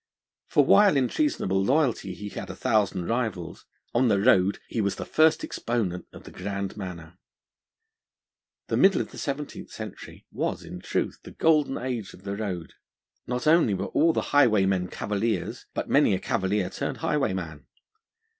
[0.47, 4.95] For while in treasonable loyalty he had a thousand rivals, on the road he was
[4.95, 7.19] the first exponent of the grand manner.
[8.67, 12.73] The middle of the seventeenth century was, in truth, the golden age of the Road.
[13.27, 17.67] Not only were all the highwaymen Cavaliers, but many a Cavalier turned highwayman.